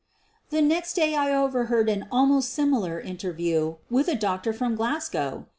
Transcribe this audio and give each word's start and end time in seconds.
The 0.49 0.63
next 0.63 0.95
day 0.95 1.13
I 1.15 1.31
overheard 1.31 1.87
an 1.87 2.07
almost 2.11 2.49
similar 2.49 2.99
inter 2.99 3.31
view 3.31 3.77
with 3.91 4.07
a 4.07 4.15
doctor 4.15 4.51
from 4.51 4.73
Glasgow! 4.75 5.45